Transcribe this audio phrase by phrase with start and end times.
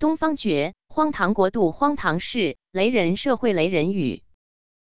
[0.00, 4.22] 东方觉，荒唐国度，荒唐事，雷人社会，雷人语。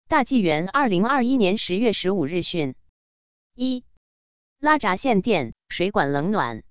[0.07, 2.75] 大纪元二零二一年十月十五日讯：
[3.55, 3.85] 一、
[4.61, 6.63] 拉闸限电，水管冷暖。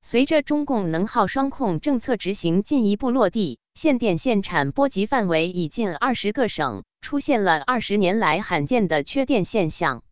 [0.00, 10.02] 随着中共能耗双控政策执行进一步落地，限电限产波及范围已近二十个省，出现了二十年来罕见的缺电现象。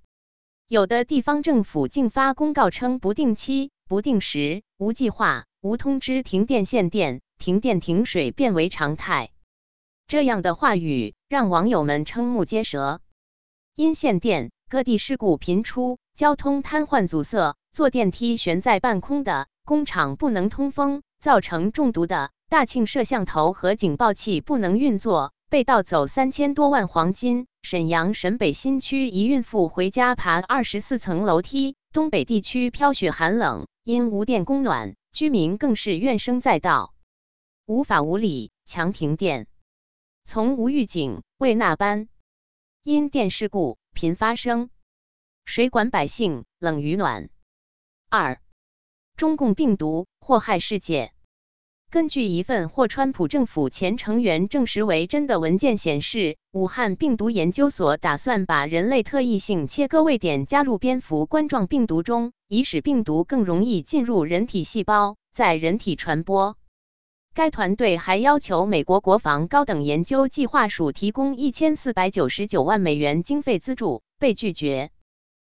[0.69, 7.23] 有的地方政府竟发公告称不定期、不定时、无计划、无通知停电限电。
[7.39, 9.31] 停电停水变为常态，
[10.09, 13.01] 这样的话语让网友们瞠目结舌。
[13.75, 27.47] 因限电，各地事故频出，交通瘫痪阻塞，坐电梯悬在半空的，工厂不能通风，造成中毒的，大庆摄像头和警报器不能运作，被盗走三千多万黄金。
[27.63, 36.95] 沈阳沈北新区一孕妇回家爬二十四层楼梯，东北地区飘雪寒冷，因无电供暖，居民更是怨声载道。
[37.69, 39.49] 无法无理强停电，
[40.23, 42.09] 从无预警未纳班，
[42.85, 44.71] 因电事故频发生，
[45.45, 47.29] 水管百姓冷与暖。
[48.09, 48.41] 二，
[49.17, 51.13] 中共病毒祸害世界。
[51.91, 66.57] 根据一份获川普政府前成员证实为真的文件显示，武汉病毒研究所打算把人类特异性切割位点加入蝙蝠冠状病毒中，以使病毒更容易进入人体细胞，在人体传播。
[67.37, 74.91] 该团队还要求美国国防高等研究计划署提供一千四百九十九万美元经费资助，被拒绝。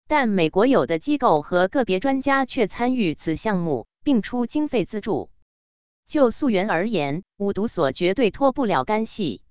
[0.08, 5.30] 但美国有的机构和个别专家却参与此项目，并出经费资助。
[6.08, 9.44] 就溯源而言，五毒所绝对脱不了干系。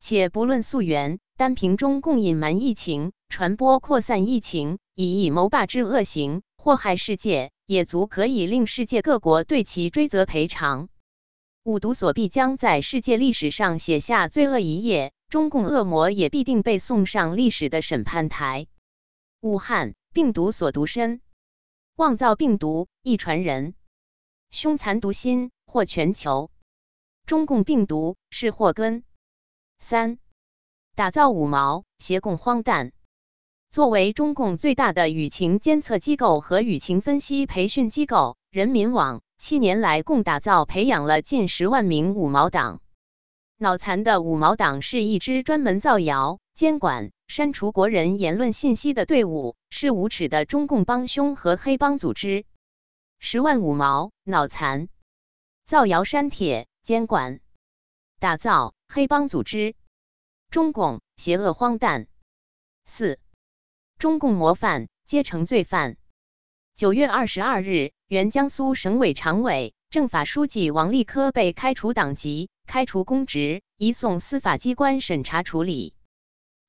[0.00, 10.88] 且不论溯源，单凭中共隐瞒疫情、传播扩散疫情、以以谋霸之恶行祸害世界，也足可以令世界各国对其追责赔偿。
[11.62, 18.66] 五毒所必将在世界历史上写下罪恶一页，中共恶魔也必定被送上历史的审判台。
[19.40, 21.20] 武汉病毒所毒身，
[21.96, 23.74] 妄造病毒一传人，
[24.50, 26.50] 凶残毒心祸全球。
[27.26, 29.04] 中共病毒是祸根。
[29.78, 30.18] 三，
[30.94, 32.92] 打造五毛协共荒诞。
[33.68, 39.20] 作为中共最大的舆情监测机构和舆情分析培训机构，人民网。
[39.40, 42.82] 七年来，共打造培养了近十万名五毛党。
[43.56, 52.44] 脑残的五毛党是一支专门造谣、监管、删除国人言论信息的队伍，是无耻的中共帮凶和黑帮组织。
[53.18, 54.90] 十万五毛脑残，
[55.64, 57.40] 造谣、删帖、监管、
[58.18, 59.74] 打造黑帮组织，
[60.50, 62.08] 中共邪恶荒诞。
[62.84, 63.18] 四，
[63.96, 65.96] 中共模范阶层罪犯。
[66.74, 67.92] 九月二十二日。
[68.10, 75.94] 原江苏省委常委、政法书记王立科被开除党籍、开除公职，移送司法机关审查处理。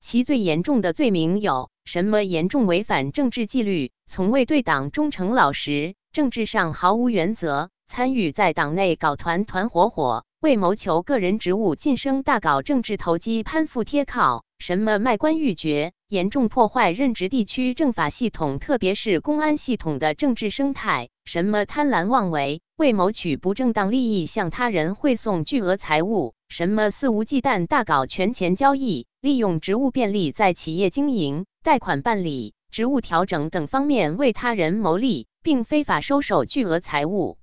[0.02, 2.24] 其最严重的罪名有什么？
[2.24, 14.46] 严重违反政治纪律，从未对党忠诚老实，政治上毫无原则，参与在党内搞团团伙伙，为谋求个人职务晋升大搞政治投机，攀附贴靠。
[14.60, 21.08] 什么卖官鬻爵，严重破坏任职地区政法系统，特别是公安系统的政治生态。
[21.24, 26.34] 什么贪婪妄为，为谋取不正当利益向他人汇送巨额财物。
[26.50, 37.38] 什么肆无忌惮大搞权钱交易，利用职务便利在企业经营、贷款办理、职务调整等方面为他人谋利，并非法收受巨额财物，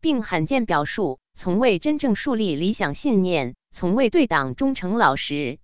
[0.00, 5.58] 并罕见表述从未真正树立理想信念，从未对党忠诚老实。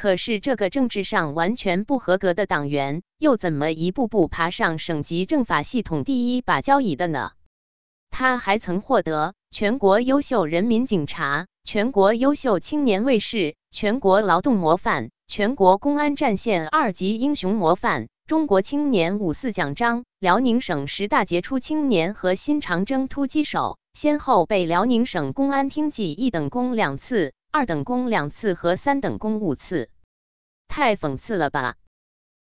[0.00, 7.32] 可是，这个政治上完全不合格的党员，又怎么一步步爬上省级政法系统第一把交椅的呢？
[8.08, 27.32] 他还曾获得全国优秀人民警察、全国优秀青年卫士、全国劳动模范、全国公安战线二级英雄模范、中国青年五四奖章、辽宁省十大杰出青年和新长征突击手，先后被辽宁省公安厅记一等功两次。
[27.58, 29.88] 二等功两次和三等功五次，
[30.68, 31.74] 太讽刺了吧！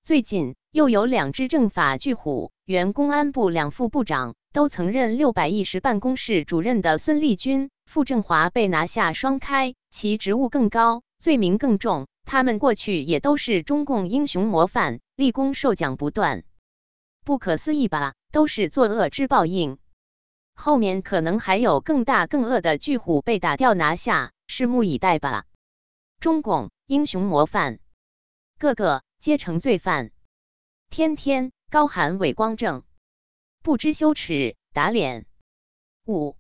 [0.02, 12.08] 最近又有两只政法巨虎，原公安部两副部长，都曾任六百亿十办公室主任的孙立军、傅政华被拿下双开，其职务更高，罪名更重。
[12.24, 16.44] 他们过去也都是中共英雄模范，立功受奖不断。
[17.26, 18.14] 不可思议吧？
[18.32, 19.78] 都是作恶之报应。
[20.56, 24.32] 后面可能还有更大更恶的巨虎被打掉拿下。
[24.52, 25.46] 拭目以待吧！
[26.20, 27.80] 中共英雄模范，
[28.60, 30.12] 个个皆成罪犯，
[30.90, 32.84] 天天高喊伟光正，
[33.64, 35.26] 不知羞耻打脸。
[36.06, 36.36] 五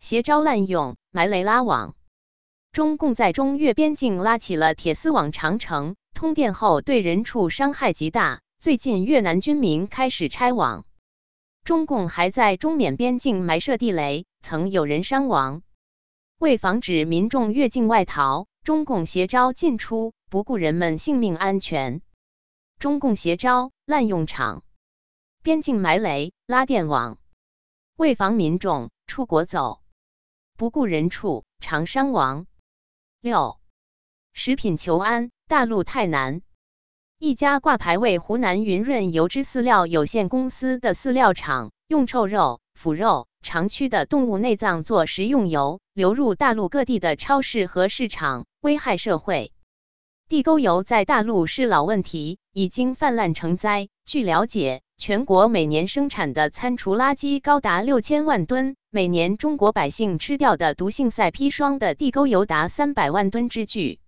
[0.00, 1.94] 携招滥用，埋雷拉网。
[2.72, 8.40] 中共在中越边境拉起了铁丝网长城，通电后对人畜伤害极大。
[8.58, 10.84] 最近越南军民开始拆网，
[11.62, 15.62] 中共还在中缅边境埋设地雷，曾有人伤亡。
[16.38, 22.00] 为防止民众越境外逃，中共携招进出，不顾人们性命安全。
[22.78, 24.62] 中共携招滥用场，
[25.42, 27.18] 边境埋雷拉电网，
[27.96, 29.82] 为防民众出国走，
[30.56, 32.46] 不顾人畜，常伤亡。
[33.20, 33.58] 六，
[34.32, 36.42] 食品求安，大陆太难。
[37.18, 49.52] 一家挂牌为湖南云润油脂饲料有限公司的饲料厂，用臭肉、腐肉、肠蛆的动物内脏做食用油，流入大陆各地的超市和市场，危害社会。
[50.28, 53.88] 地沟油在大陆是老问题，已经泛滥成灾。
[54.04, 63.98] 据了解，全国每年生产的餐厨垃圾高达六千万吨，每年中国百姓吃掉的毒性赛砒霜的地沟油达三百万吨之巨。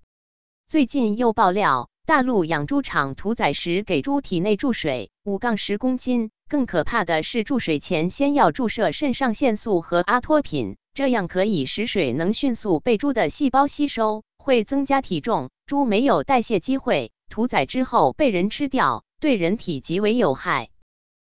[0.67, 14.25] 最近又爆料，大陆养猪场屠宰时给猪体内注水五杠十公斤，更可怕的是注水前先要注射肾上腺素和阿托品，这样可以使水能迅速被猪的细胞吸收。
[14.43, 20.71] 会增加体重，猪没有代谢机会，屠宰之后被人吃掉，对人体极为有害。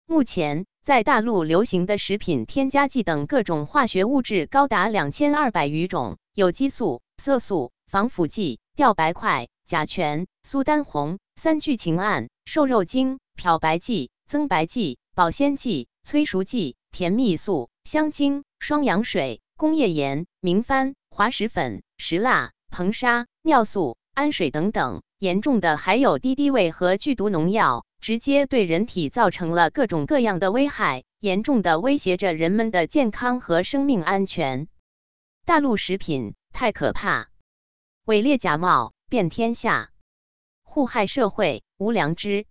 [0.07, 22.53] 目前在大陆流行的食品添加剂等各种化学物质高达两千二百余种，有激素、色素、防腐剂、吊白块、甲醛、苏丹红、三聚氰胺、瘦肉精、漂白剂、增白剂、保鲜剂、催熟剂、甜蜜素、香精、双氧水、工业盐、明矾、滑石粉、石蜡。
[22.75, 34.69] 硼砂、尿素、氨水等等，严重的还有敌敌畏和剧毒农药，直接对人体造成了各种各样的危害，严重的威胁着人们的健康和生命安全。
[35.45, 37.29] 大陆食品太可怕，
[38.07, 39.91] 伪劣假冒遍天下，
[40.63, 42.47] 祸害社会无良知，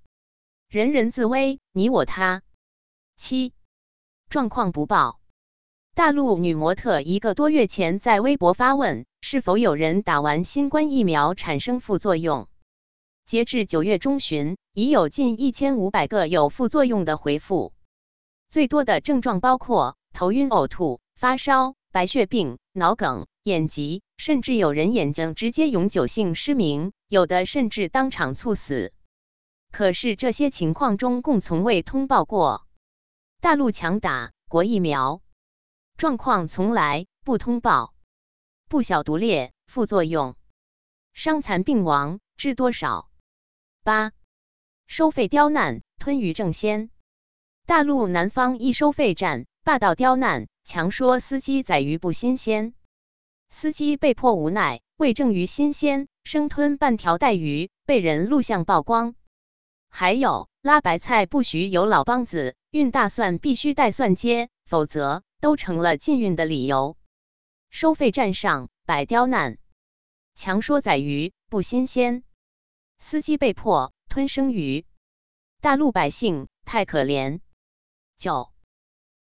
[0.70, 2.44] 人人自危，你我他。
[3.18, 3.56] 七
[4.30, 5.20] 状况不报。
[5.96, 12.48] 大陆女模特一个多月前在微博发问：是否有人打完新冠疫苗产生副作用？
[13.26, 17.74] 截至九月中旬，已有近一千五百个有副作用的回复。
[18.50, 28.94] 最多的症状包括头晕、呕吐、发烧、白血病、脑梗、眼疾，甚至有人眼睛直接永久性失明，有的甚至当场猝死。
[29.72, 32.68] 可是这些情况中共从未通报过。
[33.40, 35.22] 大陆强打国疫苗。
[35.98, 37.94] 状况从来不通报，
[38.68, 40.36] 不小毒劣，副作用，
[41.14, 43.10] 伤残病亡知多少？
[43.84, 44.12] 八
[44.86, 46.92] 收费刁难，吞鱼正鲜。
[47.66, 52.74] 大陆南方一收费站霸道刁难，强说司机宰鱼不新鲜，
[53.52, 59.14] 司机被迫无奈，为证鱼新鲜，生吞半条带鱼，被人录像曝光。
[59.90, 65.24] 还有拉白菜不许有老帮子，运大蒜必须带蒜接，否则。
[65.42, 66.96] 都成了禁运的理由。
[67.72, 69.58] 收费站上摆刁难，
[70.36, 72.24] 强说宰鱼不新鲜，
[73.00, 74.86] 司机被迫吞生鱼，
[75.60, 77.40] 大陆百姓太可怜。
[78.20, 78.54] 九，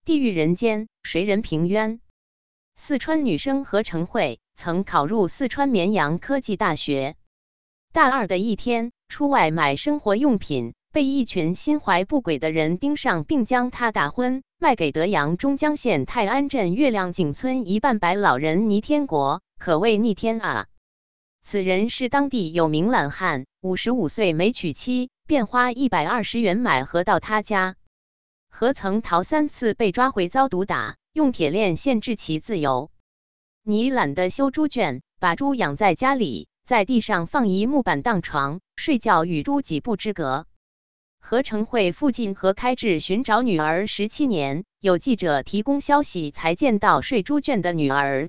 [0.04, 2.00] 地狱人间谁人平冤？
[2.80, 7.16] 四川女生何成慧曾考入四川绵阳科技大学，
[7.92, 10.74] 大二的一天出外买生活用品。
[10.92, 20.68] 被一群心怀不轨的人盯上，并将她打昏，卖给德阳中江县泰安镇月亮井村一半白老人倪天国，可谓逆天啊！
[21.42, 27.74] 此人是当地有名懒汉，五十五岁没娶妻，便花一百二十元买河到他家。
[28.60, 32.90] 何曾逃三次被抓回遭毒打，用铁链限制其自由。
[33.62, 40.48] 你懒得修猪圈，把猪养在家里，在地上放一木板当床，睡觉与猪几步之隔。
[41.20, 48.28] 何成会附近何开智寻找女儿十七年，有记者提供消息才见到睡猪圈的女儿。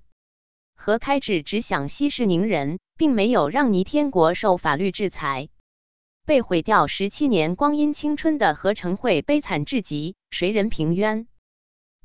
[0.75, 5.49] 何开智只想息事宁人，并没有让倪天国受法律制裁。
[6.29, 11.25] 被毁掉十七年光阴青春的何成慧悲惨至极，谁人平冤？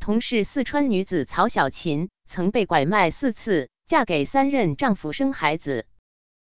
[0.01, 5.87] 同是四川女子曹小琴，曾被拐卖四次，嫁给三任丈夫生孩子。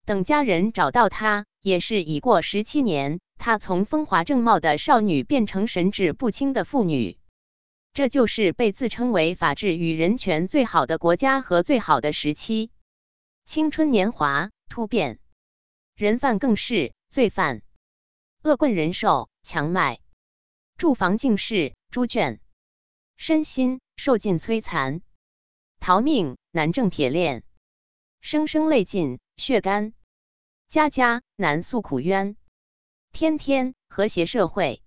[0.05, 3.19] 等家人找到她，也是已过十七年。
[3.39, 7.17] 她从风华正茂的少女变成神志不清的妇女，
[7.93, 12.69] 这就是被自称为法治与人权最好的国家和最好的时期。
[13.43, 15.17] 青春年华突变，
[15.95, 17.61] 人贩更是罪犯，
[18.43, 20.01] 恶棍人寿强卖，
[20.75, 22.41] 住房尽是猪圈，
[23.15, 25.01] 身心受尽摧残。
[25.79, 27.45] 逃命难挣铁链，
[28.19, 29.93] 声声泪尽血干，
[30.67, 32.35] 家家难诉苦冤，
[33.13, 34.83] 天天和谐社会，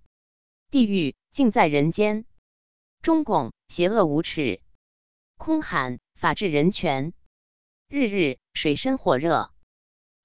[0.70, 2.26] 地狱尽在人间。
[3.00, 4.60] 中共邪恶无耻，
[5.38, 7.14] 空喊法治人权，
[7.88, 9.50] 日日水深火热，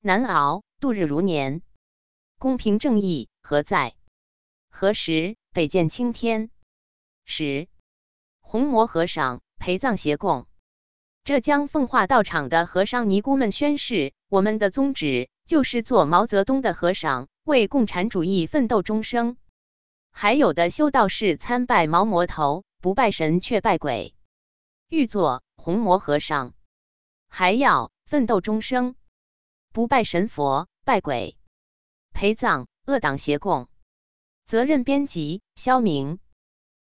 [0.01, 1.61] 难熬度日如年。
[2.43, 3.95] 公平正义何在？
[4.69, 6.49] 何时得见青天？
[7.23, 7.69] 十
[8.41, 10.45] 红魔和尚陪葬协供。
[11.23, 19.37] 浙江奉化道场的和尚尼姑们宣誓：我们的宗旨就是做毛泽东的和尚，为共产主义奋斗终生。
[20.11, 24.15] 还有的修道士参拜毛魔头，不拜神却拜鬼。
[24.89, 26.53] 欲做红魔和尚，
[27.29, 28.95] 还要奋斗终生，
[29.71, 31.37] 不拜神佛，拜鬼，
[32.13, 33.67] 陪葬恶党协共。
[34.45, 36.19] 责任编辑：肖明。